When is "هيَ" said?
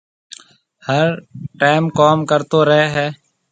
2.95-3.07